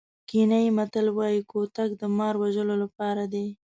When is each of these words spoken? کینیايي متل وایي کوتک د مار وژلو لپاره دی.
کینیايي 0.29 0.69
متل 0.77 1.07
وایي 1.17 1.41
کوتک 1.51 1.89
د 2.01 2.03
مار 2.17 2.33
وژلو 2.43 2.75
لپاره 2.83 3.23
دی. 3.33 3.47